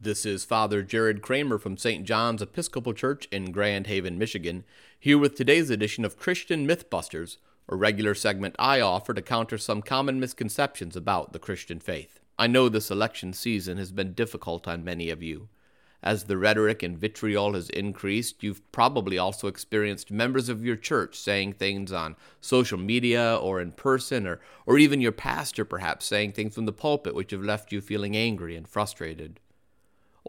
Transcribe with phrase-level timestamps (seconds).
[0.00, 2.04] This is Father Jared Kramer from St.
[2.04, 4.62] John's Episcopal Church in Grand Haven, Michigan,
[4.96, 9.82] here with today's edition of Christian Mythbusters, a regular segment I offer to counter some
[9.82, 12.20] common misconceptions about the Christian faith.
[12.38, 15.48] I know this election season has been difficult on many of you.
[16.00, 21.18] As the rhetoric and vitriol has increased, you've probably also experienced members of your church
[21.18, 26.34] saying things on social media or in person, or, or even your pastor perhaps saying
[26.34, 29.40] things from the pulpit which have left you feeling angry and frustrated.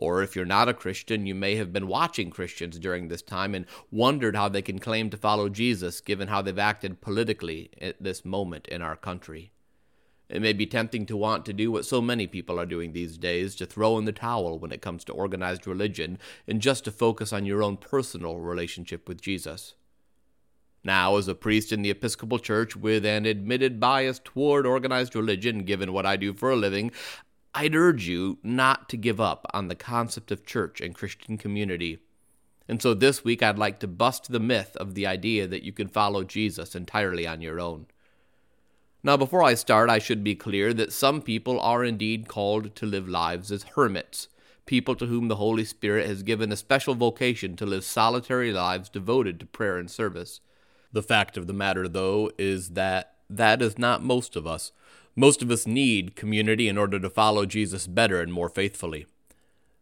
[0.02, 3.54] Or if you're not a Christian, you may have been watching Christians during this time
[3.54, 8.02] and wondered how they can claim to follow Jesus given how they've acted politically at
[8.02, 9.52] this moment in our country.
[10.30, 13.18] It may be tempting to want to do what so many people are doing these
[13.18, 16.92] days to throw in the towel when it comes to organized religion and just to
[16.92, 19.74] focus on your own personal relationship with Jesus.
[20.82, 25.66] Now, as a priest in the Episcopal Church with an admitted bias toward organized religion,
[25.66, 26.92] given what I do for a living,
[27.60, 32.00] I'd urge you not to give up on the concept of church and Christian community.
[32.70, 35.74] And so this week I'd like to bust the myth of the idea that you
[35.74, 37.88] can follow Jesus entirely on your own.
[39.04, 42.86] Now, before I start, I should be clear that some people are indeed called to
[42.86, 44.30] live lives as hermits,
[44.66, 48.88] people to whom the Holy Spirit has given a special vocation to live solitary lives
[48.88, 50.40] devoted to prayer and service.
[50.94, 54.72] The fact of the matter, though, is that that is not most of us.
[55.20, 59.06] Most of us need community in order to follow Jesus better and more faithfully.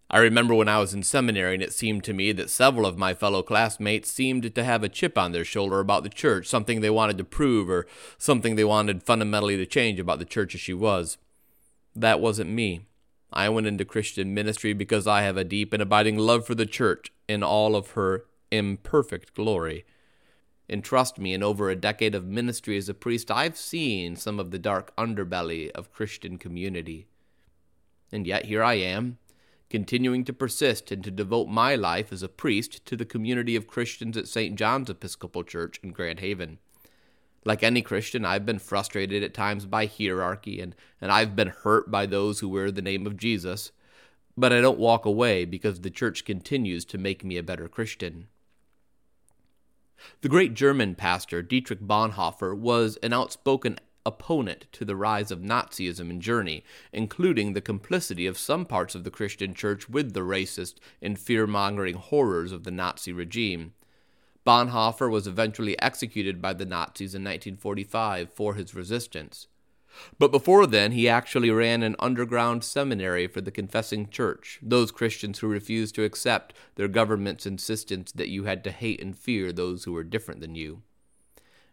[0.10, 2.98] I remember when I was in seminary and it seemed to me that several of
[2.98, 6.82] my fellow classmates seemed to have a chip on their shoulder about the church, something
[6.82, 7.86] they wanted to prove or
[8.18, 11.20] something they wanted fundamentally to change about the church as she was.
[11.96, 12.88] That wasn't me.
[13.32, 16.66] I went into Christian ministry because I have a deep and abiding love for the
[16.66, 19.86] church in all of her imperfect glory.
[20.70, 24.40] And trust me, in over a decade of ministry as a priest, I've seen some
[24.40, 27.08] of the dark underbelly of Christian community.
[28.12, 29.18] And yet here I am,
[29.70, 33.68] continuing to persist and to devote my life as a priest to the community of
[33.68, 34.56] Christians at St.
[34.56, 36.58] John's Episcopal Church in Grand Haven.
[37.46, 41.90] Like any Christian, I've been frustrated at times by hierarchy, and, and I've been hurt
[41.90, 43.72] by those who wear the name of Jesus.
[44.36, 48.28] But I don't walk away because the church continues to make me a better Christian.
[50.22, 56.10] The great German pastor Dietrich Bonhoeffer was an outspoken opponent to the rise of Nazism
[56.10, 56.64] in Germany,
[56.94, 61.46] including the complicity of some parts of the Christian church with the racist and fear
[61.46, 63.74] mongering horrors of the Nazi regime.
[64.46, 69.48] Bonhoeffer was eventually executed by the Nazis in 1945 for his resistance.
[70.20, 75.40] But before then, he actually ran an underground seminary for the confessing church, those Christians
[75.40, 79.84] who refused to accept their government's insistence that you had to hate and fear those
[79.84, 80.82] who were different than you.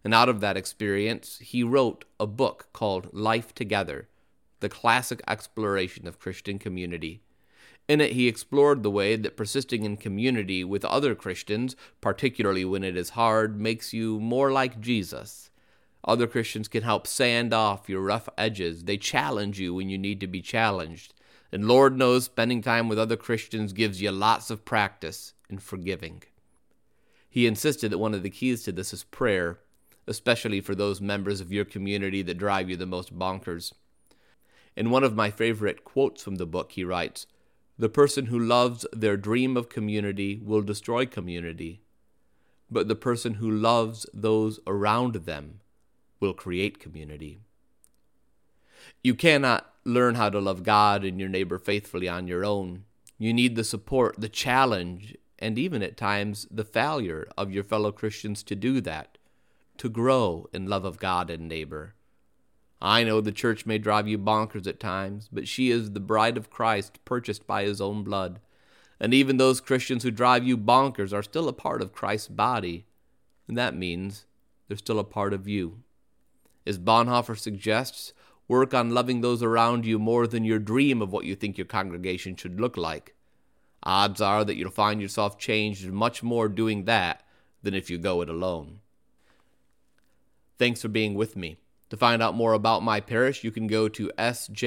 [0.02, 4.08] And out of that experience, he wrote a book called Life Together,
[4.60, 7.22] the classic exploration of Christian community.
[7.88, 12.82] In it, he explored the way that persisting in community with other Christians, particularly when
[12.84, 15.50] it is hard, makes you more like Jesus
[16.06, 18.84] other Christians can help sand off your rough edges.
[18.84, 21.15] They challenge you when you need to be challenged.
[21.50, 26.22] And Lord knows spending time with other Christians gives you lots of practice in forgiving.
[27.31, 29.60] He insisted that one of the keys to this is prayer,
[30.06, 33.72] especially for those members of your community that drive you the most bonkers.
[34.76, 37.26] In one of my favorite quotes from the book, he writes
[37.78, 41.82] The person who loves their dream of community will destroy community,
[42.71, 45.60] but the person who loves those around them
[46.20, 47.41] will create community.
[49.02, 52.84] You cannot learn how to love God and your neighbor faithfully on your own.
[53.19, 57.92] You need the support, the challenge, and even at times the failure of your fellow
[57.92, 59.19] Christians to do that,
[59.78, 61.94] to grow in love of God and neighbor.
[62.80, 66.36] I know the church may drive you bonkers at times, but she is the bride
[66.36, 68.41] of Christ purchased by his own blood.
[69.00, 72.86] And even those Christians who drive you bonkers are still a part of Christ's body.
[73.48, 74.26] And that means
[74.69, 75.82] they're still a part of you.
[76.66, 78.12] As Bonhoeffer suggests,
[78.48, 81.66] work on loving those around you more than your dream of what you think your
[81.66, 83.14] congregation should look like.
[83.82, 87.27] Odds are that you'll find yourself changed much more doing that
[87.62, 88.80] than if you go it alone.
[90.59, 91.56] Thanks for being with me.
[91.91, 94.65] To find out more about my parish, you can go to sjegh.com.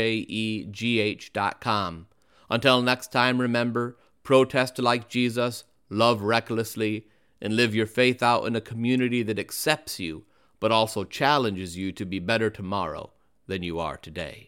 [2.49, 7.07] Until next time, remember protest like Jesus, love recklessly,
[7.41, 10.25] and live your faith out in a community that accepts you
[10.59, 13.11] but also challenges you to be better tomorrow
[13.47, 14.46] than you are today.